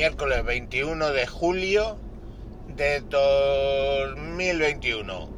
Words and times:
miércoles 0.00 0.42
21 0.46 1.10
de 1.10 1.26
julio 1.26 1.98
de 2.74 3.02
2021. 3.02 5.28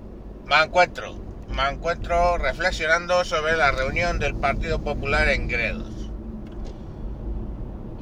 Me 0.47 0.63
encuentro, 0.63 1.17
me 1.49 1.69
encuentro 1.69 2.39
reflexionando 2.39 3.25
sobre 3.25 3.57
la 3.57 3.73
reunión 3.73 4.21
del 4.21 4.37
Partido 4.37 4.81
Popular 4.81 5.29
en 5.31 5.49
Gredos. 5.49 6.13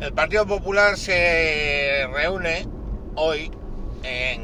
El 0.02 0.12
Partido 0.12 0.46
Popular 0.46 0.98
se 0.98 2.06
reúne 2.12 2.69
hoy 3.15 3.51
en, 4.03 4.42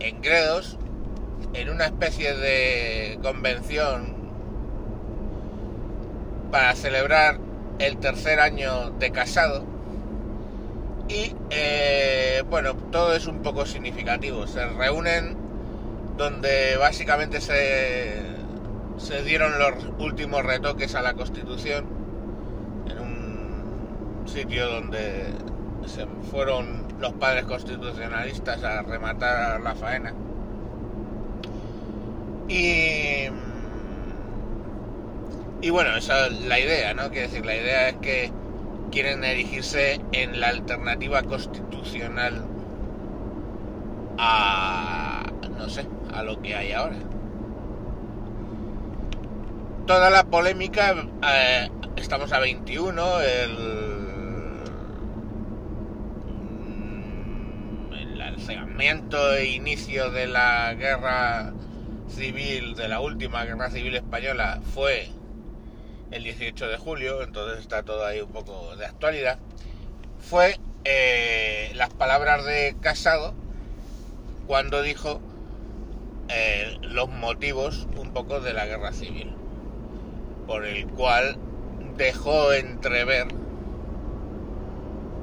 en 0.00 0.20
Gredos 0.20 0.78
en 1.54 1.70
una 1.70 1.84
especie 1.84 2.34
de 2.34 3.20
convención 3.22 4.16
para 6.50 6.74
celebrar 6.74 7.38
el 7.78 7.98
tercer 7.98 8.40
año 8.40 8.90
de 8.98 9.12
casado 9.12 9.77
y 11.08 11.34
eh, 11.50 12.42
bueno, 12.48 12.74
todo 12.74 13.14
es 13.14 13.26
un 13.26 13.40
poco 13.42 13.64
significativo. 13.64 14.46
Se 14.46 14.64
reúnen 14.66 15.36
donde 16.16 16.76
básicamente 16.76 17.40
se, 17.40 18.22
se 18.98 19.22
dieron 19.22 19.58
los 19.58 19.74
últimos 19.98 20.44
retoques 20.44 20.94
a 20.94 21.02
la 21.02 21.14
Constitución 21.14 21.86
en 22.90 22.98
un 22.98 24.28
sitio 24.28 24.68
donde 24.68 25.32
se 25.86 26.06
fueron 26.30 26.86
los 27.00 27.12
padres 27.14 27.44
constitucionalistas 27.44 28.62
a 28.62 28.82
rematar 28.82 29.60
la 29.60 29.74
faena. 29.74 30.12
Y, 32.48 33.28
y 35.60 35.70
bueno, 35.70 35.96
esa 35.96 36.26
es 36.26 36.40
la 36.42 36.58
idea, 36.58 36.92
¿no? 36.94 37.10
Quiero 37.10 37.28
decir, 37.28 37.46
la 37.46 37.56
idea 37.56 37.88
es 37.90 37.96
que 37.96 38.32
quieren 38.90 39.24
erigirse 39.24 40.00
en 40.12 40.40
la 40.40 40.48
alternativa 40.48 41.22
constitucional 41.22 42.44
a, 44.18 45.30
no 45.56 45.68
sé, 45.68 45.86
a 46.12 46.22
lo 46.22 46.40
que 46.42 46.54
hay 46.54 46.72
ahora. 46.72 46.96
Toda 49.86 50.10
la 50.10 50.24
polémica, 50.24 50.94
eh, 51.26 51.70
estamos 51.96 52.32
a 52.32 52.40
21, 52.40 53.20
el, 53.20 53.56
el 57.98 58.18
lanzamiento 58.18 59.32
e 59.34 59.46
inicio 59.46 60.10
de 60.10 60.26
la 60.26 60.74
guerra 60.74 61.52
civil, 62.08 62.74
de 62.74 62.88
la 62.88 63.00
última 63.00 63.44
guerra 63.44 63.70
civil 63.70 63.94
española, 63.96 64.60
fue 64.74 65.08
el 66.10 66.24
18 66.24 66.68
de 66.68 66.76
julio, 66.76 67.22
entonces 67.22 67.60
está 67.60 67.82
todo 67.82 68.04
ahí 68.04 68.20
un 68.20 68.30
poco 68.30 68.76
de 68.76 68.86
actualidad, 68.86 69.38
fue 70.18 70.58
eh, 70.84 71.70
las 71.74 71.90
palabras 71.90 72.44
de 72.44 72.76
Casado 72.80 73.34
cuando 74.46 74.82
dijo 74.82 75.20
eh, 76.28 76.78
los 76.82 77.08
motivos 77.08 77.86
un 77.96 78.12
poco 78.12 78.40
de 78.40 78.52
la 78.52 78.66
guerra 78.66 78.92
civil, 78.92 79.34
por 80.46 80.64
el 80.64 80.86
cual 80.86 81.36
dejó 81.96 82.52
entrever 82.52 83.28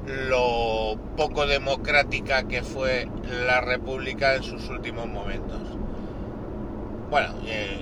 lo 0.06 0.96
poco 1.16 1.46
democrática 1.46 2.46
que 2.46 2.62
fue 2.62 3.08
la 3.46 3.60
República 3.60 4.36
en 4.36 4.44
sus 4.44 4.68
últimos 4.68 5.08
momentos. 5.08 5.60
Bueno, 7.10 7.34
eh, 7.44 7.80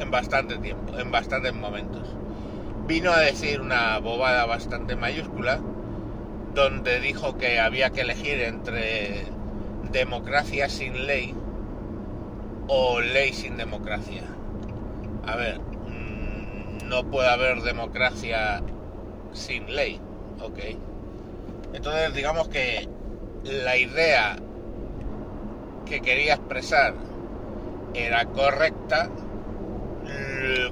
en 0.00 0.10
bastante 0.10 0.58
tiempo, 0.58 0.98
en 0.98 1.10
bastantes 1.10 1.54
momentos. 1.54 2.08
Vino 2.86 3.12
a 3.12 3.20
decir 3.20 3.60
una 3.60 3.98
bobada 3.98 4.46
bastante 4.46 4.96
mayúscula, 4.96 5.60
donde 6.54 7.00
dijo 7.00 7.36
que 7.36 7.60
había 7.60 7.90
que 7.90 8.02
elegir 8.02 8.40
entre 8.40 9.24
democracia 9.92 10.68
sin 10.68 11.06
ley 11.06 11.34
o 12.68 13.00
ley 13.00 13.32
sin 13.32 13.56
democracia. 13.56 14.22
A 15.26 15.36
ver, 15.36 15.58
mm, 15.58 16.88
no 16.88 17.04
puede 17.04 17.28
haber 17.28 17.62
democracia 17.62 18.62
sin 19.32 19.74
ley, 19.74 20.00
¿ok? 20.40 20.58
Entonces 21.74 22.14
digamos 22.14 22.48
que 22.48 22.88
la 23.44 23.76
idea 23.76 24.36
que 25.84 26.00
quería 26.00 26.34
expresar 26.34 26.94
era 27.94 28.24
correcta, 28.26 29.08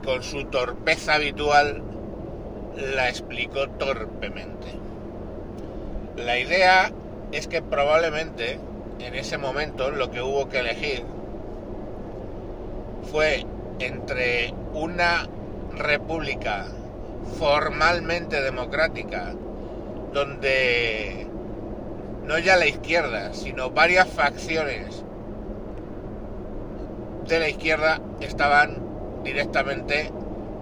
con 0.05 0.23
su 0.23 0.45
torpeza 0.45 1.15
habitual 1.15 1.83
la 2.77 3.09
explicó 3.09 3.69
torpemente. 3.71 4.69
La 6.17 6.39
idea 6.39 6.93
es 7.33 7.49
que 7.49 7.63
probablemente 7.63 8.59
en 9.01 9.15
ese 9.15 9.39
momento 9.39 9.91
lo 9.91 10.11
que 10.11 10.23
hubo 10.23 10.49
que 10.49 10.61
elegir 10.61 11.05
fue 13.11 13.45
entre 13.81 14.55
una 14.73 15.29
república 15.77 16.67
formalmente 17.39 18.41
democrática, 18.41 19.35
donde 20.13 21.27
no 22.25 22.39
ya 22.39 22.57
la 22.57 22.67
izquierda, 22.67 23.35
sino 23.35 23.71
varias 23.71 24.09
facciones 24.09 25.03
de 27.29 27.39
la 27.39 27.49
izquierda 27.49 28.01
estaban 28.21 28.84
directamente 29.25 30.13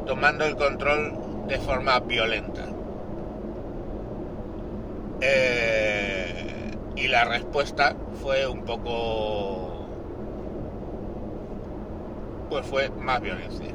tomando 0.07 0.45
el 0.45 0.57
control 0.57 1.13
de 1.49 1.59
forma 1.59 1.99
violenta. 2.01 2.65
Eh, 5.21 6.71
y 6.97 7.09
la 7.09 7.25
respuesta 7.25 7.95
fue 8.23 8.47
un 8.47 8.65
poco... 8.65 9.69
pues 12.49 12.67
fue 12.67 12.91
más 12.91 13.21
violencia. 13.21 13.73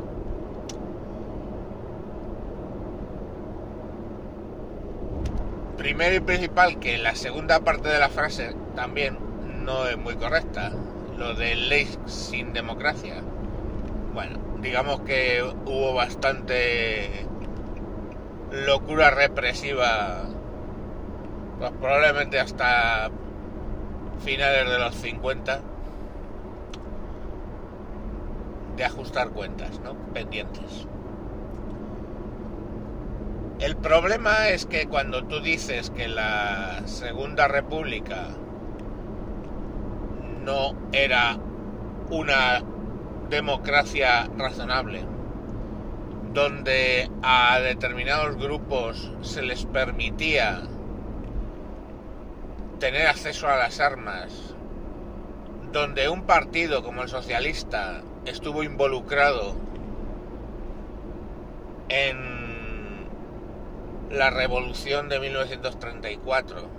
Primero 5.78 6.16
y 6.16 6.20
principal 6.20 6.80
que 6.80 6.98
la 6.98 7.16
segunda 7.16 7.60
parte 7.60 7.90
de 7.90 8.00
la 8.00 8.10
frase 8.10 8.56
también 8.76 9.18
no 9.64 9.88
es 9.88 9.98
muy 9.98 10.16
correcta. 10.16 10.72
Lo 11.18 11.34
de 11.34 11.56
ley 11.56 11.88
sin 12.06 12.54
democracia. 12.54 13.16
Bueno, 14.14 14.38
digamos 14.68 15.00
que 15.02 15.42
hubo 15.66 15.94
bastante 15.94 17.26
locura 18.52 19.12
represiva, 19.12 20.24
pues 21.58 21.72
probablemente 21.80 22.38
hasta 22.38 23.10
finales 24.26 24.70
de 24.70 24.78
los 24.78 24.94
50, 24.96 25.62
de 28.76 28.84
ajustar 28.84 29.30
cuentas, 29.30 29.80
¿no? 29.80 29.96
Pendientes. 30.14 30.86
El 33.60 33.78
problema 33.78 34.50
es 34.50 34.66
que 34.66 34.88
cuando 34.88 35.24
tú 35.24 35.40
dices 35.40 35.92
que 35.92 36.10
la 36.10 36.82
Segunda 36.88 37.48
República 37.48 38.28
no 40.44 40.74
era 40.92 41.38
una 42.10 42.62
democracia 43.30 44.30
razonable, 44.38 45.04
donde 46.34 47.10
a 47.24 47.60
determinados 47.60 48.38
grupos 48.38 49.12
se 49.22 49.42
les 49.42 49.66
permitía 49.66 50.62
tener 52.80 53.08
acceso 53.08 53.48
a 53.48 53.58
las 53.58 53.80
armas, 53.80 54.56
donde 55.72 56.10
un 56.10 56.24
partido 56.24 56.84
como 56.84 57.02
el 57.02 57.10
socialista 57.10 58.02
estuvo 58.26 58.64
involucrado 58.64 59.56
en 61.90 63.08
la 64.10 64.30
revolución 64.30 65.10
de 65.10 65.20
1934. 65.20 66.70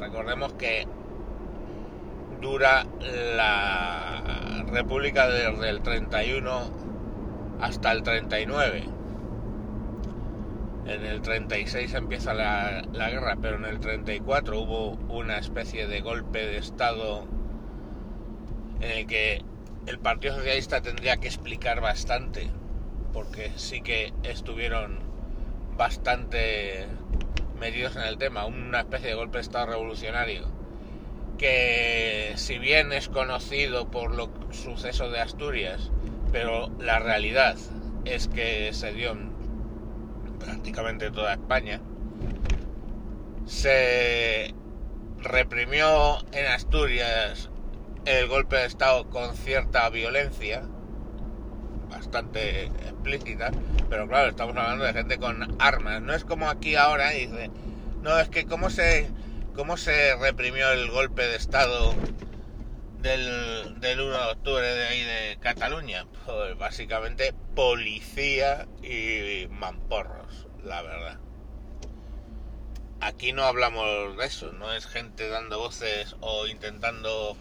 Recordemos 0.00 0.52
que 0.54 0.86
dura 2.40 2.86
la 3.36 4.64
República 4.72 5.28
desde 5.28 5.70
el 5.70 5.80
31 5.82 6.70
hasta 7.60 7.92
el 7.92 8.02
39. 8.02 8.84
En 10.86 11.06
el 11.06 11.22
36 11.22 11.94
empieza 11.94 12.34
la, 12.34 12.82
la, 12.92 13.10
guerra, 13.10 13.36
pero 13.40 13.56
en 13.56 13.64
el 13.64 13.80
34 13.80 14.60
hubo 14.60 14.90
una 15.08 15.38
especie 15.38 15.86
de 15.86 16.00
golpe 16.02 16.46
de 16.46 16.58
Estado 16.58 17.26
en 18.80 18.90
el 18.90 19.06
que 19.06 19.42
el 19.86 19.98
Partido 19.98 20.36
Socialista 20.36 20.82
tendría 20.82 21.16
que 21.16 21.28
explicar 21.28 21.80
bastante, 21.80 22.50
porque 23.14 23.50
sí 23.56 23.80
que 23.80 24.12
estuvieron 24.24 24.98
bastante 25.76 26.86
metidos 27.58 27.96
en 27.96 28.02
el 28.02 28.18
tema, 28.18 28.44
una 28.44 28.80
especie 28.80 29.08
de 29.08 29.14
golpe 29.14 29.38
de 29.38 29.42
Estado 29.42 29.66
revolucionario 29.66 30.53
que 31.38 32.32
si 32.36 32.58
bien 32.58 32.92
es 32.92 33.08
conocido 33.08 33.90
por 33.90 34.14
los 34.14 34.28
sucesos 34.50 35.12
de 35.12 35.20
Asturias, 35.20 35.90
pero 36.32 36.70
la 36.78 36.98
realidad 36.98 37.56
es 38.04 38.28
que 38.28 38.72
se 38.72 38.92
dio 38.92 39.12
en 39.12 39.32
prácticamente 40.38 41.10
toda 41.10 41.34
España, 41.34 41.80
se 43.46 44.54
reprimió 45.18 46.18
en 46.32 46.46
Asturias 46.46 47.50
el 48.04 48.28
golpe 48.28 48.56
de 48.56 48.66
Estado 48.66 49.08
con 49.08 49.34
cierta 49.36 49.88
violencia, 49.88 50.62
bastante 51.88 52.64
explícita, 52.64 53.50
pero 53.88 54.06
claro, 54.06 54.30
estamos 54.30 54.56
hablando 54.56 54.84
de 54.84 54.92
gente 54.92 55.18
con 55.18 55.56
armas. 55.58 56.02
No 56.02 56.14
es 56.14 56.24
como 56.24 56.48
aquí 56.48 56.76
ahora, 56.76 57.10
dice, 57.10 57.50
no, 58.02 58.18
es 58.18 58.28
que 58.28 58.44
cómo 58.44 58.68
se, 58.70 59.08
cómo 59.54 59.76
se 59.76 60.16
reprimió 60.16 60.70
el 60.72 60.90
golpe 60.90 61.22
de 61.22 61.36
Estado 61.36 61.94
del, 63.00 63.80
del 63.80 64.00
1 64.00 64.10
de 64.10 64.32
octubre 64.32 64.66
de 64.66 64.86
ahí 64.86 65.02
de 65.02 65.38
Cataluña. 65.40 66.06
Pues 66.26 66.58
básicamente 66.58 67.34
policía 67.54 68.66
y 68.82 69.46
mamporros, 69.48 70.48
la 70.64 70.82
verdad. 70.82 71.18
Aquí 73.00 73.32
no 73.32 73.44
hablamos 73.44 74.16
de 74.16 74.24
eso, 74.24 74.52
no 74.52 74.72
es 74.72 74.86
gente 74.86 75.28
dando 75.28 75.58
voces 75.58 76.16
o 76.20 76.46
intentando 76.46 77.36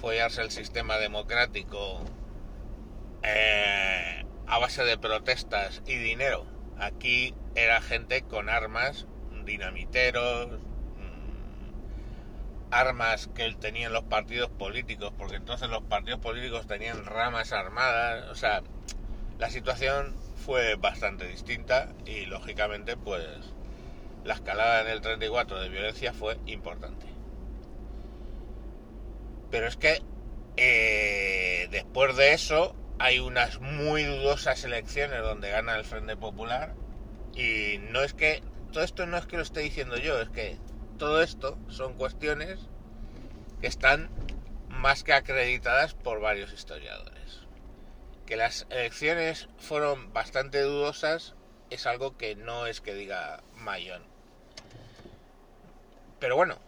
follarse 0.00 0.42
el 0.42 0.50
sistema 0.50 0.98
democrático 0.98 2.02
eh, 3.22 4.24
a 4.46 4.58
base 4.58 4.84
de 4.84 4.98
protestas 4.98 5.82
y 5.86 5.96
dinero. 5.96 6.46
Aquí 6.78 7.34
era 7.54 7.80
gente 7.80 8.22
con 8.22 8.48
armas, 8.48 9.06
dinamiteros, 9.44 10.60
armas 12.70 13.28
que 13.28 13.52
tenían 13.54 13.92
los 13.92 14.04
partidos 14.04 14.50
políticos, 14.50 15.12
porque 15.16 15.36
entonces 15.36 15.68
los 15.68 15.82
partidos 15.82 16.20
políticos 16.20 16.66
tenían 16.66 17.04
ramas 17.04 17.52
armadas, 17.52 18.28
o 18.30 18.34
sea, 18.34 18.62
la 19.38 19.50
situación 19.50 20.14
fue 20.36 20.74
bastante 20.76 21.26
distinta 21.26 21.88
y 22.06 22.26
lógicamente 22.26 22.96
pues 22.96 23.26
la 24.24 24.34
escalada 24.34 24.82
en 24.82 24.88
el 24.88 25.00
34 25.00 25.60
de 25.60 25.68
violencia 25.68 26.12
fue 26.12 26.38
importante. 26.46 27.06
Pero 29.50 29.66
es 29.66 29.76
que 29.76 30.02
eh, 30.56 31.68
después 31.70 32.16
de 32.16 32.32
eso 32.32 32.74
hay 32.98 33.20
unas 33.20 33.60
muy 33.60 34.04
dudosas 34.04 34.64
elecciones 34.64 35.22
donde 35.22 35.50
gana 35.50 35.76
el 35.76 35.84
Frente 35.84 36.16
Popular 36.16 36.74
y 37.34 37.78
no 37.78 38.02
es 38.02 38.12
que 38.12 38.42
todo 38.72 38.82
esto 38.82 39.06
no 39.06 39.16
es 39.16 39.26
que 39.26 39.36
lo 39.36 39.42
esté 39.42 39.60
diciendo 39.60 39.96
yo, 39.96 40.20
es 40.20 40.28
que 40.28 40.58
todo 40.98 41.22
esto 41.22 41.56
son 41.68 41.94
cuestiones 41.94 42.58
que 43.60 43.66
están 43.66 44.10
más 44.68 45.04
que 45.04 45.14
acreditadas 45.14 45.94
por 45.94 46.20
varios 46.20 46.52
historiadores. 46.52 47.40
Que 48.26 48.36
las 48.36 48.66
elecciones 48.70 49.48
fueron 49.58 50.12
bastante 50.12 50.60
dudosas 50.60 51.34
es 51.70 51.86
algo 51.86 52.16
que 52.16 52.34
no 52.34 52.66
es 52.66 52.80
que 52.80 52.94
diga 52.94 53.42
Mayón. 53.54 54.02
Pero 56.18 56.36
bueno, 56.36 56.58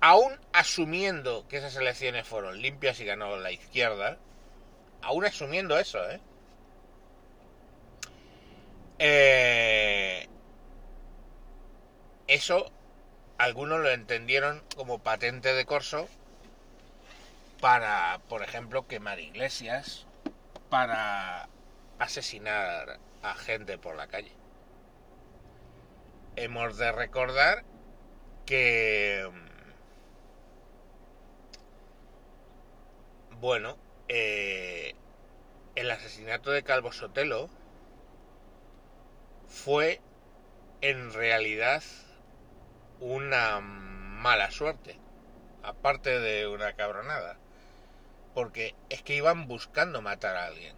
aún 0.00 0.38
asumiendo 0.52 1.46
que 1.48 1.58
esas 1.58 1.76
elecciones 1.76 2.26
fueron 2.26 2.60
limpias 2.60 3.00
y 3.00 3.04
ganó 3.04 3.36
la 3.36 3.50
izquierda, 3.50 4.18
aún 5.00 5.24
asumiendo 5.24 5.78
eso, 5.78 5.98
¿eh? 6.10 6.20
eh 8.98 10.28
eso 12.26 12.70
algunos 13.42 13.80
lo 13.80 13.90
entendieron 13.90 14.62
como 14.76 15.00
patente 15.00 15.52
de 15.52 15.66
corso 15.66 16.08
para, 17.60 18.20
por 18.28 18.44
ejemplo, 18.44 18.86
quemar 18.86 19.18
iglesias, 19.18 20.06
para 20.70 21.48
asesinar 21.98 23.00
a 23.20 23.34
gente 23.34 23.78
por 23.78 23.96
la 23.96 24.06
calle. 24.06 24.30
Hemos 26.36 26.78
de 26.78 26.92
recordar 26.92 27.64
que, 28.46 29.28
bueno, 33.40 33.76
eh, 34.06 34.94
el 35.74 35.90
asesinato 35.90 36.52
de 36.52 36.62
Calvo 36.62 36.92
Sotelo 36.92 37.50
fue 39.48 40.00
en 40.80 41.12
realidad 41.12 41.82
una 43.02 43.60
mala 43.60 44.50
suerte, 44.50 44.96
aparte 45.62 46.20
de 46.20 46.46
una 46.46 46.74
cabronada, 46.74 47.36
porque 48.34 48.74
es 48.90 49.02
que 49.02 49.16
iban 49.16 49.48
buscando 49.48 50.00
matar 50.00 50.36
a 50.36 50.46
alguien. 50.46 50.76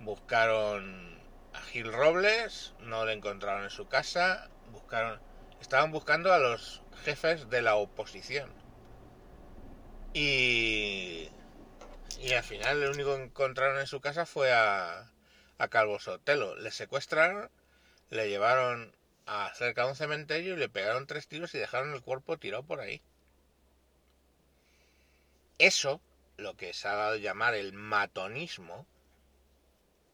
Buscaron 0.00 1.20
a 1.54 1.60
Gil 1.60 1.92
Robles, 1.92 2.74
no 2.80 3.04
lo 3.04 3.12
encontraron 3.12 3.64
en 3.64 3.70
su 3.70 3.86
casa, 3.86 4.48
buscaron 4.72 5.20
estaban 5.60 5.92
buscando 5.92 6.32
a 6.32 6.38
los 6.38 6.82
jefes 7.04 7.48
de 7.48 7.62
la 7.62 7.76
oposición. 7.76 8.50
Y, 10.12 11.30
y 12.20 12.32
al 12.32 12.42
final 12.42 12.82
el 12.82 12.90
único 12.90 13.16
que 13.16 13.22
encontraron 13.22 13.78
en 13.78 13.86
su 13.86 14.00
casa 14.00 14.26
fue 14.26 14.52
a, 14.52 15.10
a 15.58 15.68
Calvo 15.68 16.00
Sotelo. 16.00 16.56
Le 16.56 16.72
secuestraron, 16.72 17.48
le 18.10 18.28
llevaron 18.28 18.94
a 19.26 19.52
cerca 19.54 19.84
de 19.84 19.90
un 19.90 19.96
cementerio 19.96 20.54
y 20.54 20.58
le 20.58 20.68
pegaron 20.68 21.06
tres 21.06 21.28
tiros 21.28 21.54
y 21.54 21.58
dejaron 21.58 21.92
el 21.94 22.02
cuerpo 22.02 22.36
tirado 22.38 22.62
por 22.62 22.80
ahí. 22.80 23.00
Eso, 25.58 26.00
lo 26.36 26.56
que 26.56 26.72
se 26.72 26.88
ha 26.88 26.94
dado 26.94 27.14
a 27.14 27.18
llamar 27.18 27.54
el 27.54 27.72
matonismo, 27.72 28.86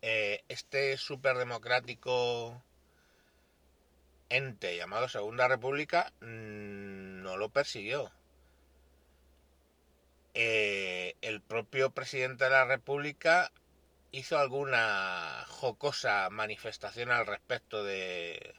eh, 0.02 0.44
este 0.48 0.96
superdemocrático 0.96 2.62
ente 4.28 4.76
llamado 4.76 5.08
Segunda 5.08 5.48
República 5.48 6.12
mm, 6.20 7.22
no 7.22 7.36
lo 7.36 7.48
persiguió. 7.48 8.12
Eh, 10.34 11.16
el 11.22 11.40
propio 11.40 11.90
presidente 11.90 12.44
de 12.44 12.50
la 12.50 12.64
República 12.64 13.50
hizo 14.12 14.38
alguna 14.38 15.44
jocosa 15.48 16.28
manifestación 16.30 17.10
al 17.10 17.26
respecto 17.26 17.82
de 17.82 18.54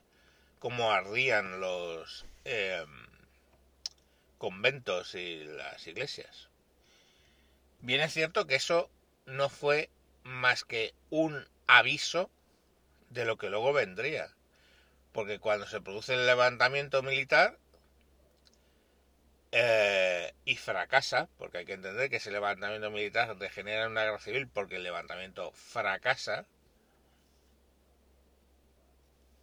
cómo 0.60 0.92
ardían 0.92 1.58
los 1.60 2.24
em, 2.44 3.06
conventos 4.38 5.16
y 5.16 5.42
las 5.44 5.84
iglesias. 5.88 6.48
Bien 7.80 8.00
es 8.00 8.12
cierto 8.12 8.46
que 8.46 8.54
eso 8.54 8.88
no 9.26 9.48
fue 9.48 9.90
más 10.22 10.62
que 10.64 10.94
un 11.10 11.44
aviso 11.66 12.30
de 13.08 13.24
lo 13.24 13.36
que 13.36 13.50
luego 13.50 13.72
vendría 13.72 14.32
porque 15.12 15.38
cuando 15.38 15.66
se 15.66 15.80
produce 15.80 16.14
el 16.14 16.26
levantamiento 16.26 17.02
militar 17.02 17.58
eh, 19.52 20.32
y 20.44 20.56
fracasa, 20.56 21.28
porque 21.36 21.58
hay 21.58 21.64
que 21.64 21.72
entender 21.72 22.08
que 22.08 22.16
ese 22.16 22.30
levantamiento 22.30 22.90
militar 22.90 23.36
degenera 23.36 23.84
en 23.84 23.92
una 23.92 24.04
guerra 24.04 24.20
civil 24.20 24.48
porque 24.48 24.76
el 24.76 24.84
levantamiento 24.84 25.50
fracasa, 25.52 26.46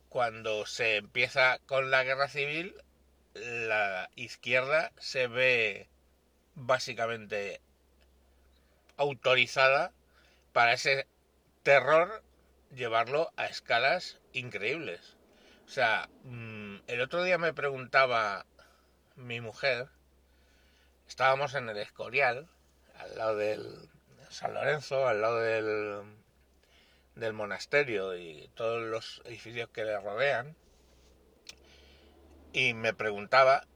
cuando 0.10 0.66
se 0.66 0.98
empieza 0.98 1.60
con 1.66 1.92
la 1.92 2.04
guerra 2.04 2.28
civil, 2.28 2.76
la 3.34 4.10
izquierda 4.16 4.92
se 4.98 5.28
ve 5.28 5.90
básicamente 6.56 7.62
autorizada 8.98 9.92
para 10.54 10.74
ese 10.74 11.08
terror 11.64 12.24
llevarlo 12.74 13.32
a 13.38 13.46
escalas 13.46 14.20
increíbles. 14.34 15.18
O 15.66 15.70
sea, 15.70 16.10
mm, 16.24 16.78
el 16.88 17.02
otro 17.02 17.24
día 17.24 17.38
me 17.38 17.54
preguntaba 17.54 18.46
mi 19.16 19.42
mujer, 19.42 19.90
estábamos 21.08 21.54
en 21.56 21.70
el 21.70 21.78
Escorial, 21.78 22.48
al 22.98 23.18
lado 23.18 23.36
del 23.36 23.90
San 24.30 24.54
Lorenzo, 24.54 25.08
al 25.08 25.22
lado 25.22 25.40
del, 25.40 26.02
del 27.18 27.34
monasterio 27.34 28.18
y 28.18 28.50
todos 28.56 28.82
los 28.84 29.22
edificios 29.26 29.70
que 29.70 29.86
le 29.86 30.00
rodean, 30.00 30.56
y 32.54 32.74
me 32.74 32.94
preguntaba 32.94 33.68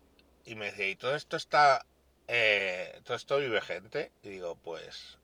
y 0.46 0.56
me 0.56 0.66
decía, 0.66 0.90
¿y 0.90 0.96
todo 0.96 1.16
esto 1.16 1.38
está, 1.38 1.86
eh, 2.28 3.00
todo 3.04 3.16
esto 3.16 3.38
vive 3.38 3.62
gente? 3.62 4.12
Y 4.24 4.30
digo, 4.30 4.56
pues, 4.56 5.18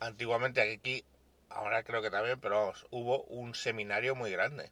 antiguamente 0.00 0.60
aquí, 0.60 1.04
ahora 1.48 1.82
creo 1.82 2.02
que 2.02 2.10
también, 2.10 2.40
pero 2.40 2.60
vamos, 2.60 2.86
hubo 2.90 3.24
un 3.24 3.54
seminario 3.54 4.14
muy 4.14 4.30
grande 4.30 4.70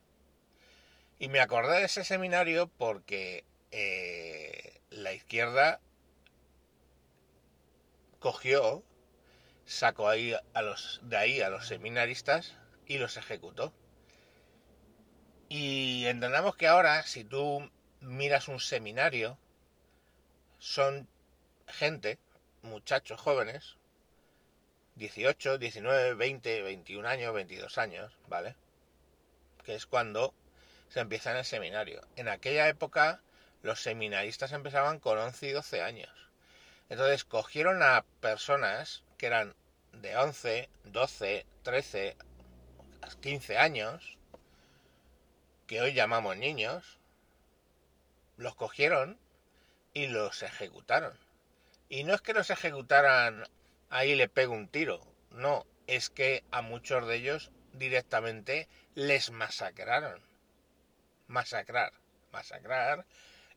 y 1.19 1.29
me 1.29 1.41
acordé 1.41 1.79
de 1.79 1.85
ese 1.85 2.05
seminario 2.05 2.69
porque 2.69 3.45
eh, 3.71 4.81
la 4.91 5.13
izquierda 5.13 5.81
cogió, 8.19 8.83
sacó 9.65 10.09
ahí 10.09 10.35
a 10.55 10.63
los, 10.63 11.01
de 11.05 11.17
ahí 11.17 11.41
a 11.41 11.51
los 11.51 11.67
seminaristas 11.67 12.57
y 12.87 12.99
los 12.99 13.17
ejecutó. 13.17 13.73
Y 15.49 16.07
entendamos 16.07 16.57
que 16.57 16.67
ahora, 16.67 17.03
si 17.03 17.25
tú 17.25 17.71
miras 18.01 18.49
un 18.49 18.61
seminario, 18.61 19.39
son 20.59 21.09
gente, 21.67 22.19
muchachos 22.63 23.21
jóvenes, 23.21 23.77
18, 24.97 25.59
19, 25.59 26.15
20, 26.15 26.63
21 26.63 27.09
años, 27.09 27.35
22 27.35 27.79
años, 27.79 28.13
¿vale? 28.29 28.55
Que 29.65 29.75
es 29.75 29.87
cuando 29.87 30.35
se 30.89 31.01
empieza 31.01 31.33
en 31.33 31.39
el 31.39 31.45
seminario. 31.45 32.01
En 32.17 32.29
aquella 32.29 32.69
época 32.69 33.21
los 33.63 33.81
seminaristas 33.81 34.53
empezaban 34.53 35.01
con 35.01 35.19
11 35.19 35.49
y 35.49 35.53
12 35.53 35.83
años. 35.83 36.11
Entonces 36.89 37.25
cogieron 37.25 37.83
a 37.83 38.05
personas 38.21 39.03
que 39.19 39.27
eran 39.27 39.55
de 39.93 40.17
11, 40.17 40.69
12, 40.85 41.47
13, 41.63 42.17
15 43.21 43.59
años, 43.59 44.19
que 45.67 45.81
hoy 45.81 45.93
llamamos 45.95 46.37
niños, 46.37 46.99
los 48.37 48.55
cogieron 48.55 49.19
y 49.93 50.07
los 50.07 50.43
ejecutaron. 50.43 51.19
Y 51.89 52.05
no 52.05 52.15
es 52.15 52.23
que 52.23 52.35
los 52.35 52.51
ejecutaran 52.51 53.45
ahí 53.91 54.15
le 54.15 54.29
pego 54.29 54.55
un 54.55 54.69
tiro, 54.69 55.07
no, 55.31 55.67
es 55.87 56.11
que 56.11 56.45
a 56.51 56.63
muchos 56.63 57.07
de 57.07 57.17
ellos 57.17 57.51
directamente 57.73 58.69
les 58.95 59.31
masacraron. 59.31 60.21
Masacrar, 61.27 61.93
masacrar 62.33 63.07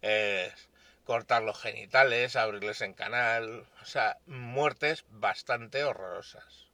es 0.01 0.69
cortar 1.05 1.43
los 1.43 1.59
genitales, 1.59 2.35
abrirles 2.35 2.81
en 2.81 2.93
canal, 2.93 3.65
o 3.81 3.85
sea, 3.85 4.17
muertes 4.25 5.05
bastante 5.09 5.83
horrorosas. 5.83 6.66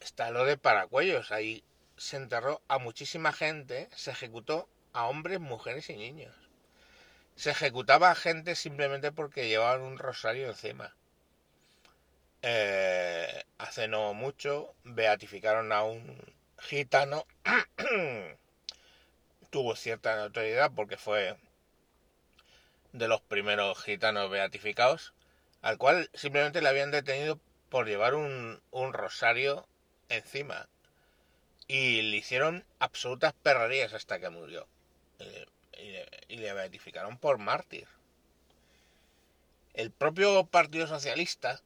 Está 0.00 0.30
lo 0.30 0.44
de 0.44 0.56
Paracuellos, 0.56 1.32
ahí 1.32 1.64
se 1.96 2.16
enterró 2.16 2.62
a 2.68 2.78
muchísima 2.78 3.32
gente, 3.32 3.88
se 3.94 4.12
ejecutó 4.12 4.68
a 4.92 5.06
hombres, 5.06 5.40
mujeres 5.40 5.90
y 5.90 5.96
niños. 5.96 6.34
Se 7.36 7.50
ejecutaba 7.50 8.10
a 8.10 8.14
gente 8.14 8.54
simplemente 8.54 9.12
porque 9.12 9.48
llevaban 9.48 9.82
un 9.82 9.98
rosario 9.98 10.48
encima. 10.48 10.94
Eh, 12.42 13.44
hace 13.58 13.88
no 13.88 14.14
mucho 14.14 14.74
beatificaron 14.84 15.72
a 15.72 15.82
un 15.82 16.34
gitano. 16.58 17.26
Tuvo 19.50 19.76
cierta 19.76 20.16
notoriedad 20.16 20.70
porque 20.74 20.96
fue 20.96 21.36
de 22.92 23.08
los 23.08 23.20
primeros 23.20 23.82
gitanos 23.82 24.30
beatificados, 24.30 25.14
al 25.62 25.78
cual 25.78 26.10
simplemente 26.14 26.62
le 26.62 26.68
habían 26.68 26.90
detenido 26.90 27.38
por 27.68 27.86
llevar 27.86 28.14
un, 28.14 28.60
un 28.70 28.92
rosario 28.92 29.66
encima. 30.08 30.68
Y 31.66 32.02
le 32.02 32.16
hicieron 32.16 32.64
absolutas 32.78 33.34
perrerías 33.34 33.92
hasta 33.92 34.18
que 34.18 34.30
murió. 34.30 34.66
Eh, 35.18 35.46
y, 36.28 36.36
le 36.36 36.52
beatificaron 36.52 37.18
por 37.18 37.38
mártir. 37.38 37.86
El 39.74 39.90
propio 39.90 40.44
Partido 40.46 40.86
Socialista, 40.86 41.60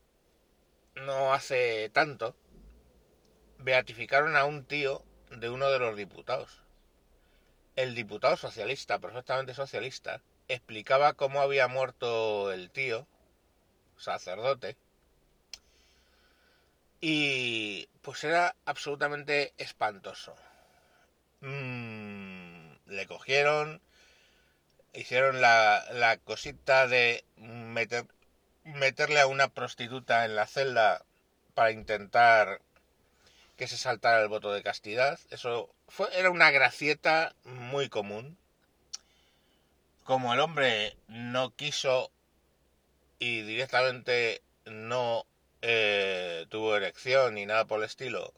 no 0.94 1.32
hace 1.32 1.88
tanto, 1.90 2.36
beatificaron 3.58 4.36
a 4.36 4.44
un 4.44 4.64
tío 4.64 5.02
de 5.30 5.48
uno 5.48 5.70
de 5.70 5.78
los 5.78 5.96
diputados. 5.96 6.60
El 7.74 7.94
diputado 7.94 8.36
socialista, 8.36 8.98
perfectamente 8.98 9.54
socialista, 9.54 10.20
explicaba 10.48 11.14
cómo 11.14 11.40
había 11.40 11.68
muerto 11.68 12.52
el 12.52 12.70
tío, 12.70 13.06
sacerdote, 13.96 14.76
y 17.02 17.88
pues 18.00 18.22
era 18.22 18.54
absolutamente 18.64 19.52
espantoso. 19.58 20.34
Mm, 21.40 22.74
le 22.86 23.06
cogieron, 23.08 23.82
hicieron 24.94 25.40
la, 25.40 25.84
la 25.92 26.16
cosita 26.18 26.86
de 26.86 27.24
meter, 27.36 28.06
meterle 28.62 29.20
a 29.20 29.26
una 29.26 29.48
prostituta 29.48 30.24
en 30.24 30.36
la 30.36 30.46
celda 30.46 31.04
para 31.54 31.72
intentar 31.72 32.60
que 33.56 33.66
se 33.66 33.76
saltara 33.76 34.22
el 34.22 34.28
voto 34.28 34.52
de 34.52 34.62
castidad. 34.62 35.18
Eso 35.30 35.74
fue, 35.88 36.06
era 36.16 36.30
una 36.30 36.52
gracieta 36.52 37.34
muy 37.44 37.88
común. 37.88 38.38
Como 40.04 40.32
el 40.32 40.40
hombre 40.40 40.96
no 41.08 41.54
quiso 41.56 42.12
y 43.18 43.42
directamente 43.42 44.42
no 44.66 45.26
eh, 45.62 46.46
tuvo 46.50 46.76
erección 46.76 47.34
ni 47.34 47.46
nada 47.46 47.64
por 47.66 47.78
el 47.78 47.84
estilo, 47.84 48.34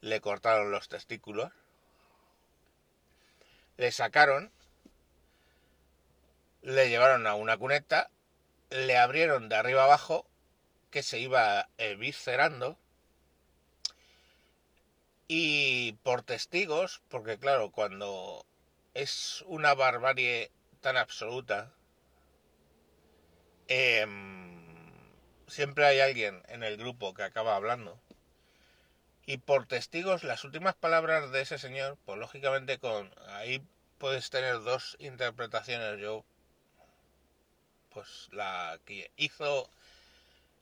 le 0.00 0.20
cortaron 0.22 0.70
los 0.70 0.88
testículos, 0.88 1.52
le 3.76 3.92
sacaron, 3.92 4.50
le 6.62 6.88
llevaron 6.88 7.26
a 7.26 7.34
una 7.34 7.58
cuneta, 7.58 8.10
le 8.70 8.96
abrieron 8.96 9.50
de 9.50 9.56
arriba 9.56 9.84
abajo, 9.84 10.26
que 10.90 11.02
se 11.02 11.18
iba 11.18 11.68
eh, 11.76 11.94
viscerando, 11.94 12.78
y 15.28 15.92
por 16.02 16.22
testigos, 16.22 17.02
porque 17.08 17.38
claro, 17.38 17.70
cuando 17.70 18.46
es 18.94 19.44
una 19.46 19.74
barbarie 19.74 20.50
tan 20.80 20.96
absoluta, 20.96 21.70
eh, 23.68 24.06
siempre 25.46 25.86
hay 25.86 26.00
alguien 26.00 26.42
en 26.48 26.62
el 26.62 26.76
grupo 26.76 27.14
que 27.14 27.22
acaba 27.22 27.56
hablando. 27.56 27.98
Y 29.26 29.38
por 29.38 29.66
testigos, 29.66 30.24
las 30.24 30.44
últimas 30.44 30.74
palabras 30.74 31.32
de 31.32 31.40
ese 31.42 31.58
señor, 31.58 31.98
pues 32.04 32.18
lógicamente 32.18 32.78
con 32.78 33.12
ahí 33.28 33.62
puedes 33.98 34.30
tener 34.30 34.62
dos 34.62 34.96
interpretaciones. 35.00 36.00
Yo, 36.00 36.24
pues 37.90 38.28
la 38.32 38.78
que 38.84 39.10
hizo 39.16 39.68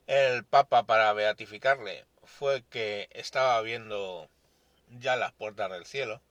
el 0.07 0.43
Papa 0.45 0.83
para 0.85 1.13
beatificarle 1.13 2.05
fue 2.23 2.63
que 2.63 3.07
estaba 3.11 3.61
viendo 3.61 4.29
ya 4.89 5.15
las 5.15 5.33
puertas 5.33 5.71
del 5.71 5.85
cielo, 5.85 6.21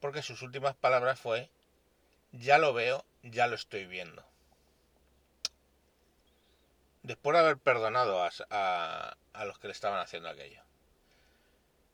porque 0.00 0.22
sus 0.22 0.42
últimas 0.42 0.74
palabras 0.74 1.18
fue, 1.18 1.50
ya 2.32 2.58
lo 2.58 2.74
veo, 2.74 3.04
ya 3.22 3.46
lo 3.46 3.54
estoy 3.56 3.86
viendo 3.86 4.27
después 7.02 7.34
de 7.34 7.40
haber 7.40 7.58
perdonado 7.58 8.22
a, 8.50 9.16
los 9.44 9.58
que 9.58 9.68
le 9.68 9.72
estaban 9.72 10.00
haciendo 10.00 10.28
aquello. 10.28 10.62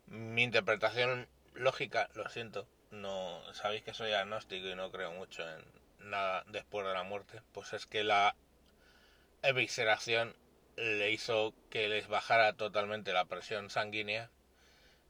Mi 0.06 0.42
interpretación 0.42 1.28
lógica, 1.54 2.08
lo 2.14 2.28
siento, 2.28 2.66
no 2.90 3.42
sabéis 3.54 3.82
que 3.82 3.94
soy 3.94 4.12
agnóstico 4.12 4.68
y 4.68 4.75
no 4.75 4.90
creo 4.90 5.12
mucho 5.12 5.49
en 5.49 5.64
nada 5.99 6.44
después 6.49 6.87
de 6.87 6.92
la 6.92 7.02
muerte, 7.02 7.42
pues 7.52 7.73
es 7.73 7.87
que 7.87 8.04
la 8.04 8.37
evisceración 9.42 10.37
le 10.76 11.11
hizo 11.11 11.54
que 11.70 11.88
les 11.88 12.08
bajara 12.08 12.54
totalmente 12.54 13.12
la 13.12 13.26
presión 13.26 13.70
sanguínea 13.70 14.30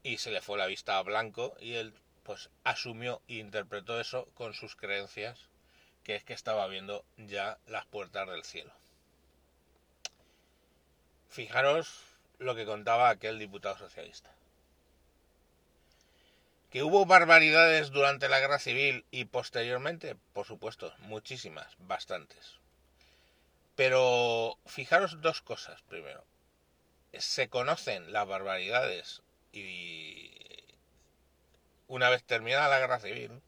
y 0.02 0.18
se 0.18 0.30
le 0.30 0.42
fue 0.42 0.58
la 0.58 0.66
vista 0.66 0.98
a 0.98 1.02
blanco 1.02 1.56
y 1.60 1.74
él 1.74 1.94
pues 2.22 2.50
asumió 2.64 3.22
e 3.28 3.34
interpretó 3.34 4.00
eso 4.00 4.26
con 4.34 4.54
sus 4.54 4.76
creencias 4.76 5.48
que 6.02 6.14
es 6.14 6.24
que 6.24 6.34
estaba 6.34 6.66
viendo 6.68 7.04
ya 7.16 7.58
las 7.66 7.86
puertas 7.86 8.28
del 8.28 8.44
cielo. 8.44 8.72
Fijaros 11.34 11.88
lo 12.38 12.54
que 12.54 12.64
contaba 12.64 13.08
aquel 13.08 13.40
diputado 13.40 13.76
socialista. 13.76 14.30
Que 16.70 16.84
hubo 16.84 17.06
barbaridades 17.06 17.90
durante 17.90 18.28
la 18.28 18.38
guerra 18.38 18.60
civil 18.60 19.04
y 19.10 19.24
posteriormente, 19.24 20.14
por 20.32 20.46
supuesto, 20.46 20.94
muchísimas, 21.00 21.74
bastantes. 21.80 22.60
Pero 23.74 24.60
fijaros 24.66 25.22
dos 25.22 25.42
cosas 25.42 25.82
primero. 25.82 26.24
Se 27.14 27.48
conocen 27.48 28.12
las 28.12 28.28
barbaridades 28.28 29.22
y 29.50 30.30
una 31.88 32.10
vez 32.10 32.22
terminada 32.22 32.68
la 32.68 32.78
guerra 32.78 33.00
civil, 33.00 33.42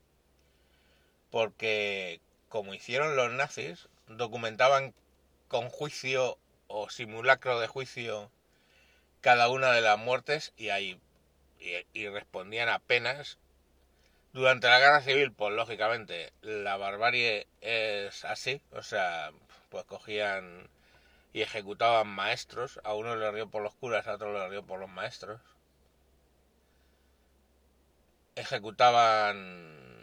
porque 1.31 2.21
como 2.49 2.75
hicieron 2.75 3.15
los 3.15 3.31
nazis, 3.31 3.89
documentaban 4.09 4.93
con 5.47 5.69
juicio 5.69 6.37
o 6.69 6.91
simulacro 6.91 7.61
de 7.61 7.67
juicio 7.67 8.31
cada 9.21 9.49
una 9.49 9.73
de 9.73 9.81
las 9.81 9.99
muertes 9.99 10.53
y 10.57 10.69
ahí 10.71 11.01
y, 11.93 12.09
respondían 12.09 12.69
apenas. 12.69 13.39
Durante 14.33 14.69
la 14.69 14.79
guerra 14.79 15.01
civil 15.01 15.33
pues 15.33 15.55
lógicamente 15.55 16.33
la 16.43 16.77
barbarie 16.77 17.47
es 17.61 18.25
así 18.25 18.61
o 18.73 18.83
sea 18.83 19.33
pues 19.71 19.85
cogían 19.85 20.69
y 21.33 21.43
ejecutaban 21.43 22.09
maestros. 22.09 22.81
A 22.85 22.95
uno 22.95 23.17
le 23.17 23.31
río 23.31 23.49
por 23.51 23.63
los 23.63 23.75
curas 23.75 24.07
a 24.07 24.15
otro 24.15 24.33
le 24.33 24.49
río 24.49 24.65
por 24.65 24.81
los 24.81 24.89
maestros. 24.89 25.41
Ejecutaban 28.37 29.96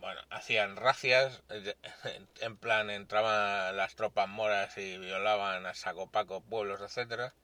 bueno, 0.00 0.20
hacían 0.30 0.76
racias, 0.76 1.42
en 2.40 2.56
plan 2.56 2.90
entraban 2.90 3.76
las 3.76 3.94
tropas 3.94 4.28
moras 4.28 4.76
y 4.78 4.98
violaban 4.98 5.66
a 5.66 5.74
Sacopaco, 5.74 6.40
pueblos, 6.40 6.80
etcétera. 6.80 7.34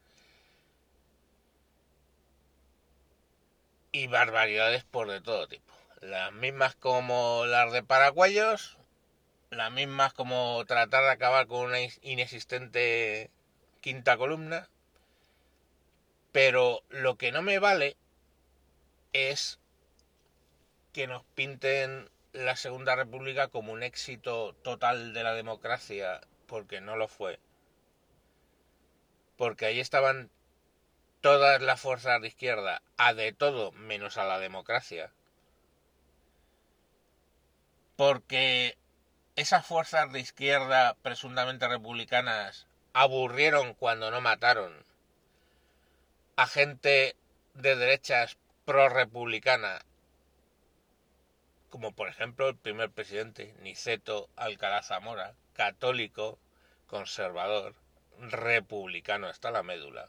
Y 3.93 4.07
barbaridades 4.09 4.85
por 4.85 5.11
de 5.11 5.21
todo 5.21 5.49
tipo. 5.49 5.73
Las 6.01 6.33
mismas 6.33 6.75
como 6.77 7.45
las 7.47 7.73
de 7.73 7.83
paraguayos, 7.83 8.79
las 9.51 9.71
mismas 9.73 10.13
como 10.13 10.65
tratar 10.67 11.05
de 11.05 11.11
acabar 11.11 11.47
con 11.47 11.67
una 11.67 11.79
inexistente 12.03 13.31
quinta 13.81 14.17
columna. 14.17 14.69
Pero 16.33 16.83
lo 16.91 17.17
que 17.17 17.33
no 17.33 17.43
me 17.43 17.59
vale 17.59 17.97
es 19.13 19.59
que 20.93 21.07
nos 21.07 21.25
pinten 21.35 22.11
la 22.37 22.57
Segunda 22.57 22.95
República 22.95 23.49
como 23.49 23.73
un 23.73 23.83
éxito 23.83 24.55
total 24.63 25.13
de 25.15 25.25
la 25.25 25.35
democracia, 25.35 26.21
porque 26.47 26.81
no 26.81 26.97
lo 26.97 27.09
fue. 27.09 27.39
Porque 29.37 29.67
ahí 29.67 29.81
estaban 29.81 30.31
todas 31.21 31.63
las 31.63 31.81
fuerzas 31.81 32.21
de 32.21 32.29
izquierda, 32.29 32.83
a 32.97 33.15
de 33.15 33.33
todo 33.33 33.73
menos 33.73 34.19
a 34.19 34.25
la 34.25 34.39
democracia. 34.39 35.11
Porque 37.97 38.77
esas 39.37 39.67
fuerzas 39.67 40.13
de 40.13 40.21
izquierda 40.21 40.95
presuntamente 41.03 41.67
republicanas 41.69 42.67
aburrieron 42.93 43.75
cuando 43.75 44.11
no 44.11 44.21
mataron 44.21 44.85
a 46.37 46.47
gente 46.47 47.17
de 47.55 47.77
derechas 47.77 48.37
pro-republicana, 48.67 49.81
como 51.71 51.93
por 51.93 52.09
ejemplo 52.09 52.49
el 52.49 52.57
primer 52.57 52.91
presidente, 52.91 53.55
Niceto 53.61 54.29
Alcalá 54.37 54.83
Zamora, 54.83 55.35
católico, 55.55 56.39
conservador, 56.87 57.75
republicano 58.19 59.27
hasta 59.27 59.51
la 59.51 59.63
médula, 59.63 60.09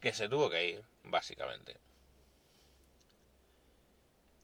que 0.00 0.12
se 0.12 0.28
tuvo 0.28 0.50
que 0.50 0.68
ir, 0.68 0.84
básicamente. 1.04 1.76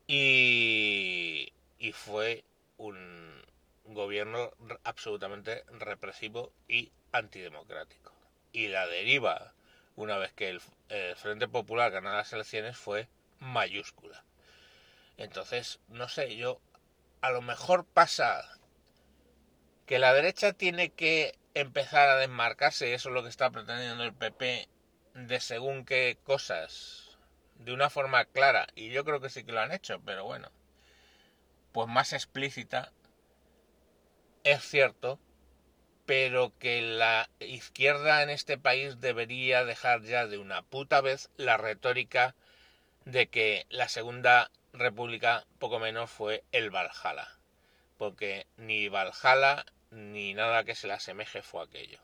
Y, 0.06 1.52
y 1.78 1.92
fue 1.92 2.44
un 2.78 3.42
gobierno 3.84 4.50
absolutamente 4.84 5.64
represivo 5.78 6.52
y 6.68 6.90
antidemocrático. 7.12 8.12
Y 8.52 8.68
la 8.68 8.86
deriva, 8.86 9.52
una 9.96 10.18
vez 10.18 10.32
que 10.32 10.48
el, 10.48 10.60
Frente 11.16 11.48
Popular 11.48 11.90
ganó 11.90 12.12
las 12.12 12.32
elecciones, 12.32 12.76
fue 12.76 13.08
mayúscula. 13.40 14.22
Entonces, 15.16 15.80
no 15.88 16.08
sé, 16.08 16.36
yo 16.36 16.60
a 17.20 17.30
lo 17.30 17.42
mejor 17.42 17.84
pasa 17.84 18.58
que 19.86 19.98
la 19.98 20.12
derecha 20.12 20.52
tiene 20.52 20.90
que 20.90 21.38
empezar 21.54 22.08
a 22.08 22.16
desmarcarse, 22.16 22.88
y 22.88 22.92
eso 22.92 23.08
es 23.10 23.14
lo 23.14 23.22
que 23.22 23.28
está 23.28 23.50
pretendiendo 23.50 24.04
el 24.04 24.14
PP, 24.14 24.68
de 25.14 25.40
según 25.40 25.84
qué 25.84 26.18
cosas, 26.24 27.18
de 27.56 27.72
una 27.72 27.90
forma 27.90 28.24
clara, 28.24 28.66
y 28.74 28.90
yo 28.90 29.04
creo 29.04 29.20
que 29.20 29.28
sí 29.28 29.44
que 29.44 29.52
lo 29.52 29.60
han 29.60 29.72
hecho, 29.72 30.00
pero 30.04 30.24
bueno, 30.24 30.50
pues 31.72 31.88
más 31.88 32.12
explícita, 32.12 32.92
es 34.44 34.62
cierto, 34.62 35.20
pero 36.06 36.52
que 36.58 36.82
la 36.82 37.28
izquierda 37.38 38.22
en 38.22 38.30
este 38.30 38.58
país 38.58 39.00
debería 39.00 39.64
dejar 39.64 40.02
ya 40.02 40.26
de 40.26 40.38
una 40.38 40.62
puta 40.62 41.00
vez 41.00 41.30
la 41.36 41.56
retórica 41.56 42.34
de 43.04 43.28
que 43.28 43.66
la 43.68 43.88
Segunda 43.88 44.50
República 44.72 45.44
poco 45.58 45.78
menos 45.78 46.10
fue 46.10 46.44
el 46.52 46.70
Valhalla, 46.70 47.28
porque 47.98 48.46
ni 48.56 48.88
Valhalla 48.88 49.66
ni 49.90 50.32
nada 50.32 50.64
que 50.64 50.74
se 50.74 50.86
le 50.86 50.94
asemeje 50.94 51.42
fue 51.42 51.62
aquello. 51.62 51.98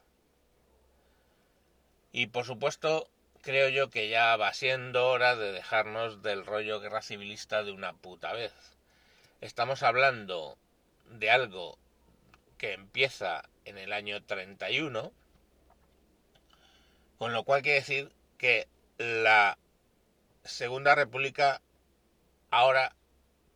Y 2.13 2.27
por 2.27 2.45
supuesto, 2.45 3.09
creo 3.43 3.69
yo 3.69 3.91
que 3.91 4.09
ya 4.09 4.37
va 4.37 4.53
siendo 4.53 5.09
hora 5.09 5.37
de 5.37 5.53
dejarnos 5.53 6.23
del 6.23 6.45
rollo 6.45 6.81
guerra 6.81 7.03
civilista 7.03 7.63
de 7.63 7.73
una 7.73 7.95
puta 7.95 8.33
vez. 8.33 8.53
Estamos 9.41 9.83
hablando 9.83 10.59
de 11.07 11.31
algo 11.31 11.79
que 12.59 12.73
empieza 12.73 13.49
en 13.65 13.79
el 13.79 13.93
año 13.93 14.23
31, 14.23 15.13
con 17.19 17.33
lo 17.33 17.45
cual 17.45 17.63
quiere 17.63 17.79
decir 17.79 18.13
que 18.37 18.69
la 18.99 19.59
Segunda 20.45 20.95
República 20.95 21.63
ahora 22.51 22.95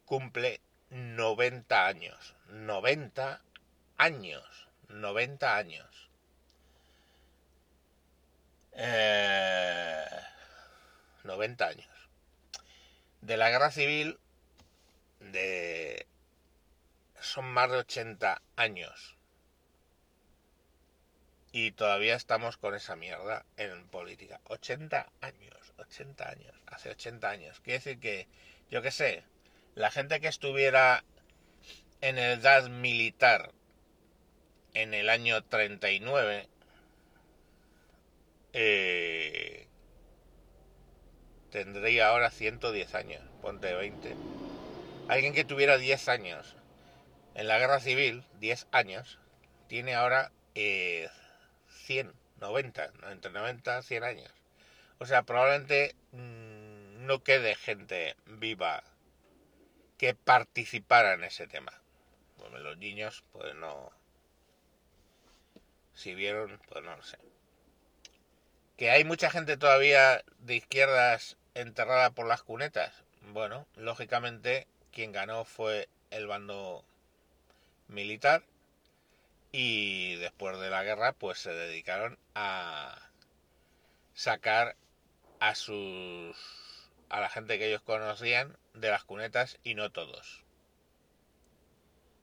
cumple 0.04 0.61
90 0.90 1.86
años. 1.86 2.34
90 2.49 3.40
años. 3.99 4.69
90 4.88 5.56
años. 5.56 6.10
Eh, 8.73 10.04
90 11.25 11.67
años. 11.67 11.88
De 13.21 13.36
la 13.36 13.50
guerra 13.50 13.71
civil 13.71 14.19
de 15.21 16.06
son 17.21 17.47
más 17.47 17.71
de 17.71 17.78
80 17.78 18.43
años. 18.56 19.17
Y 21.52 21.73
todavía 21.73 22.15
estamos 22.15 22.56
con 22.56 22.75
esa 22.75 22.97
mierda 22.97 23.45
en 23.58 23.86
política. 23.88 24.41
80 24.45 25.06
años, 25.21 25.75
80 25.76 26.28
años, 26.28 26.54
hace 26.67 26.91
80 26.91 27.28
años. 27.28 27.60
Quiere 27.60 27.78
decir 27.78 28.00
que, 28.00 28.26
yo 28.71 28.80
qué 28.80 28.91
sé, 28.91 29.23
la 29.75 29.91
gente 29.91 30.21
que 30.21 30.28
estuviera 30.28 31.04
en 32.00 32.19
edad 32.19 32.69
militar 32.71 33.52
en 34.73 34.95
el 34.95 35.10
año 35.10 35.45
39, 35.45 36.49
eh, 38.54 39.67
tendría 41.50 42.08
ahora 42.08 42.30
110 42.30 42.95
años, 42.95 43.23
ponte 43.43 43.75
20. 43.75 44.17
Alguien 45.08 45.34
que 45.34 45.45
tuviera 45.45 45.76
10 45.76 46.08
años 46.08 46.56
en 47.34 47.47
la 47.47 47.58
guerra 47.58 47.80
civil, 47.80 48.25
10 48.41 48.69
años, 48.73 49.19
tiene 49.69 49.95
ahora 49.95 50.32
eh, 50.54 51.08
100, 51.86 52.12
90, 52.40 52.92
entre 53.10 53.30
90 53.30 53.78
y 53.78 53.82
100 53.82 54.04
años. 54.04 54.30
O 54.99 55.06
sea, 55.06 55.23
probablemente 55.23 55.95
mmm, 56.12 57.06
no 57.06 57.23
quede 57.23 57.54
gente 57.54 58.16
viva 58.26 58.84
que 59.99 60.14
participara 60.14 61.14
en 61.14 61.25
ese 61.25 61.47
tema. 61.47 61.73
Los 62.52 62.76
niños, 62.76 63.25
pues 63.32 63.54
no. 63.54 63.90
Si 65.95 66.14
vieron, 66.14 66.60
pues 66.68 66.84
no 66.84 66.97
lo 66.97 67.02
sé. 67.02 67.18
Que 68.76 68.90
hay 68.90 69.04
mucha 69.04 69.30
gente 69.30 69.56
todavía 69.56 70.25
de 70.38 70.56
izquierdas 70.56 71.36
enterrada 71.54 72.10
por 72.10 72.26
las 72.26 72.42
cunetas. 72.42 73.04
Bueno, 73.32 73.66
lógicamente 73.76 74.66
quien 74.92 75.12
ganó 75.12 75.45
fue 75.45 75.88
el 76.10 76.26
bando 76.26 76.84
militar 77.88 78.42
y 79.52 80.17
después 80.17 80.58
de 80.58 80.71
la 80.71 80.82
guerra 80.82 81.12
pues 81.12 81.38
se 81.38 81.52
dedicaron 81.52 82.19
a 82.34 83.10
sacar 84.15 84.76
a 85.41 85.54
sus 85.54 86.36
a 87.10 87.21
la 87.21 87.28
gente 87.28 87.58
que 87.58 87.69
ellos 87.69 87.82
conocían 87.82 88.56
de 88.73 88.88
las 88.88 89.04
cunetas 89.04 89.58
y 89.62 89.75
no 89.75 89.93
todos. 89.93 90.45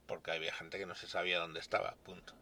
Porque 0.08 0.32
había 0.32 0.52
gente 0.52 0.78
que 0.78 0.86
no 0.86 0.96
se 0.96 1.06
sabía 1.06 1.38
dónde 1.38 1.60
estaba 1.60 1.94
punto. 2.02 2.34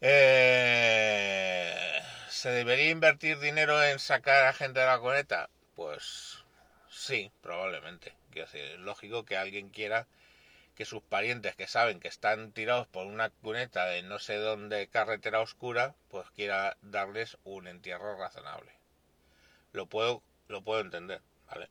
Eh, 0.00 2.00
se 2.28 2.50
debería 2.50 2.90
invertir 2.90 3.40
dinero 3.40 3.82
en 3.82 3.98
sacar 3.98 4.44
a 4.44 4.52
gente 4.52 4.80
de 4.80 4.86
la 4.86 5.00
cuneta 5.00 5.50
pues 5.74 6.44
sí 6.88 7.32
probablemente. 7.40 8.14
Es 8.34 8.78
lógico 8.78 9.24
que 9.24 9.36
alguien 9.36 9.70
quiera 9.70 10.06
que 10.74 10.84
sus 10.84 11.02
parientes 11.02 11.54
que 11.56 11.66
saben 11.66 12.00
que 12.00 12.08
están 12.08 12.52
tirados 12.52 12.86
por 12.86 13.06
una 13.06 13.30
cuneta 13.30 13.86
de 13.86 14.02
no 14.02 14.18
sé 14.18 14.36
dónde 14.36 14.88
carretera 14.88 15.40
oscura, 15.40 15.94
pues 16.08 16.30
quiera 16.30 16.76
darles 16.82 17.38
un 17.44 17.66
entierro 17.66 18.16
razonable. 18.16 18.72
Lo 19.72 19.86
puedo, 19.86 20.22
lo 20.48 20.62
puedo 20.62 20.80
entender, 20.80 21.22
¿vale? 21.48 21.70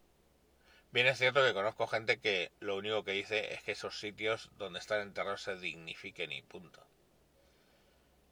Bien 0.91 1.07
es 1.07 1.17
cierto 1.17 1.43
que 1.43 1.53
conozco 1.53 1.87
gente 1.87 2.19
que 2.19 2.51
lo 2.59 2.75
único 2.75 3.03
que 3.03 3.13
dice 3.13 3.53
es 3.53 3.63
que 3.63 3.71
esos 3.71 3.99
sitios 3.99 4.49
donde 4.57 4.79
están 4.79 5.01
enterrados 5.01 5.43
se 5.43 5.55
dignifiquen 5.55 6.31
y 6.31 6.41
punto. 6.41 6.85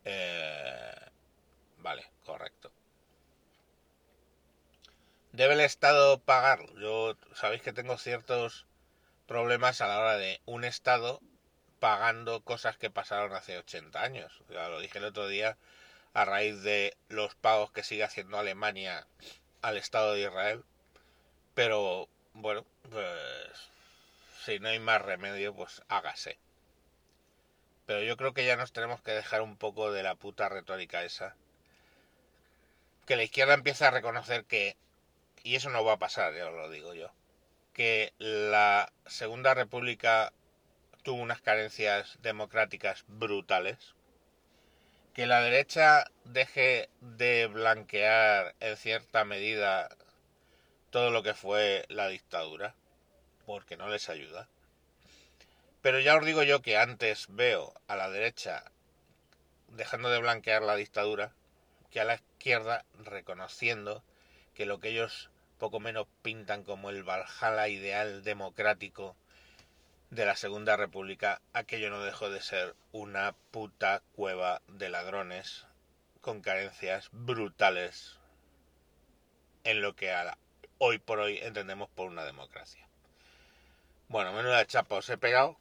Eh, 0.06 0.96
vale, 1.78 2.06
correcto. 2.26 2.72
¿Debe 5.32 5.54
el 5.54 5.62
Estado 5.62 6.20
pagar? 6.20 6.60
Yo 6.76 7.16
sabéis 7.34 7.62
que 7.62 7.72
tengo 7.72 7.98
ciertos 7.98 8.66
problemas 9.30 9.80
a 9.80 9.88
la 9.88 10.00
hora 10.00 10.18
de 10.18 10.42
un 10.48 10.64
Estado 10.64 11.22
pagando 11.80 12.42
cosas 12.42 12.78
que 12.78 12.90
pasaron 12.90 13.32
hace 13.34 13.60
80 13.60 14.02
años. 14.02 14.42
Ya 14.50 14.68
lo 14.70 14.80
dije 14.80 14.98
el 14.98 15.06
otro 15.06 15.28
día 15.28 15.56
a 16.16 16.26
raíz 16.26 16.64
de 16.64 16.98
los 17.10 17.36
pagos 17.36 17.72
que 17.72 17.84
sigue 17.84 18.04
haciendo 18.04 18.40
Alemania 18.40 19.06
al 19.62 19.78
Estado 19.78 20.14
de 20.14 20.22
Israel. 20.22 20.64
Pero 21.54 22.10
bueno, 22.34 22.66
pues 22.90 23.70
si 24.44 24.58
no 24.58 24.70
hay 24.70 24.80
más 24.80 25.00
remedio, 25.00 25.54
pues 25.54 25.84
hágase. 25.90 26.40
Pero 27.86 28.02
yo 28.02 28.18
creo 28.18 28.34
que 28.34 28.48
ya 28.48 28.56
nos 28.56 28.74
tenemos 28.74 29.00
que 29.04 29.12
dejar 29.12 29.44
un 29.44 29.58
poco 29.58 29.92
de 29.92 30.02
la 30.02 30.16
puta 30.16 30.50
retórica 30.50 31.04
esa. 31.04 31.36
Que 33.06 33.16
la 33.16 33.24
izquierda 33.24 33.54
empieza 33.54 33.90
a 33.90 33.92
reconocer 33.92 34.46
que, 34.46 34.76
y 35.44 35.54
eso 35.54 35.70
no 35.70 35.86
va 35.86 35.94
a 35.94 36.00
pasar, 36.00 36.34
ya 36.34 36.48
os 36.48 36.56
lo 36.56 36.72
digo 36.72 36.96
yo, 36.96 37.12
que 37.80 38.12
la 38.18 38.92
Segunda 39.06 39.54
República 39.54 40.34
tuvo 41.02 41.22
unas 41.22 41.40
carencias 41.40 42.20
democráticas 42.22 43.06
brutales, 43.08 43.96
que 45.14 45.26
la 45.26 45.40
derecha 45.40 46.04
deje 46.26 46.90
de 47.00 47.48
blanquear 47.48 48.54
en 48.60 48.76
cierta 48.76 49.24
medida 49.24 49.88
todo 50.90 51.10
lo 51.10 51.24
que 51.24 51.34
fue 51.34 51.86
la 51.88 52.10
dictadura, 52.10 52.76
porque 53.46 53.78
no 53.78 53.88
les 53.88 54.10
ayuda. 54.10 54.50
Pero 55.82 56.02
ya 56.02 56.18
os 56.18 56.26
digo 56.26 56.44
yo 56.44 56.62
que 56.62 56.76
antes 56.76 57.28
veo 57.30 57.74
a 57.88 57.96
la 57.96 58.10
derecha 58.10 58.66
dejando 59.70 60.10
de 60.10 60.20
blanquear 60.20 60.64
la 60.64 60.76
dictadura 60.76 61.32
que 61.92 62.02
a 62.02 62.04
la 62.04 62.16
izquierda 62.16 62.84
reconociendo 63.06 64.04
que 64.54 64.66
lo 64.66 64.82
que 64.82 64.90
ellos 64.90 65.30
poco 65.60 65.80
menos 65.80 66.08
pintan 66.24 66.64
como 66.64 66.90
el 66.90 67.04
Valhalla 67.04 67.68
ideal 67.68 68.24
democrático 68.24 69.16
de 70.10 70.26
la 70.26 70.36
Segunda 70.36 70.76
República, 70.76 71.42
aquello 71.54 71.92
no 71.92 72.02
dejó 72.02 72.32
de 72.32 72.42
ser 72.42 72.76
una 72.92 73.36
puta 73.52 74.02
cueva 74.14 74.62
de 74.68 74.90
ladrones 74.90 75.68
con 76.22 76.42
carencias 76.42 77.10
brutales 77.12 78.18
en 79.64 79.82
lo 79.82 79.96
que 79.96 80.16
hoy 80.80 80.98
por 80.98 81.20
hoy 81.20 81.38
entendemos 81.38 81.90
por 81.90 82.08
una 82.08 82.26
democracia. 82.26 82.88
Bueno, 84.08 84.34
menuda 84.34 84.66
chapa 84.66 84.96
os 84.96 85.10
he 85.10 85.18
pegado. 85.18 85.58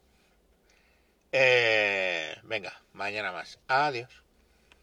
Eh, 1.32 2.38
venga, 2.44 2.80
mañana 2.94 3.32
más. 3.32 3.58
Adiós. 3.68 4.27